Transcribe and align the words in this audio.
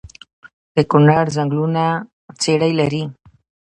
د 0.75 0.77
کونړ 0.91 1.25
ځنګلونه 1.35 1.83
څیړۍ 2.41 2.71
لري؟ 2.79 3.03